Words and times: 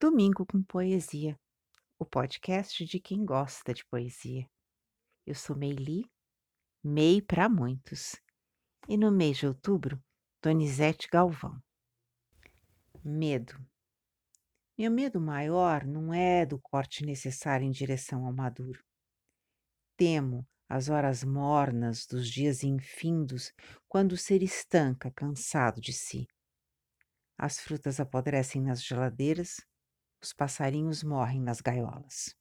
Domingo 0.00 0.46
com 0.46 0.62
Poesia, 0.62 1.36
o 1.98 2.06
podcast 2.06 2.84
de 2.84 3.00
quem 3.00 3.24
gosta 3.24 3.74
de 3.74 3.84
poesia. 3.84 4.48
Eu 5.26 5.34
sou 5.34 5.56
Meili, 5.56 6.08
Mei 6.84 7.20
para 7.20 7.48
muitos, 7.48 8.14
e 8.88 8.96
no 8.96 9.10
mês 9.10 9.38
de 9.38 9.48
outubro, 9.48 10.00
Donizete 10.40 11.08
Galvão. 11.10 11.60
Medo. 13.02 13.60
Meu 14.78 14.88
medo 14.88 15.20
maior 15.20 15.84
não 15.84 16.14
é 16.14 16.46
do 16.46 16.60
corte 16.60 17.04
necessário 17.04 17.66
em 17.66 17.72
direção 17.72 18.24
ao 18.24 18.32
maduro. 18.32 18.80
Temo 19.96 20.46
as 20.68 20.88
horas 20.88 21.24
mornas 21.24 22.06
dos 22.06 22.28
dias 22.30 22.62
infindos, 22.62 23.52
quando 23.88 24.12
o 24.12 24.16
ser 24.16 24.44
estanca, 24.44 25.10
cansado 25.10 25.80
de 25.80 25.92
si. 25.92 26.28
As 27.36 27.58
frutas 27.58 27.98
apodrecem 27.98 28.62
nas 28.62 28.80
geladeiras, 28.80 29.56
os 30.22 30.32
passarinhos 30.32 31.02
morrem 31.02 31.40
nas 31.40 31.60
gaiolas. 31.60 32.34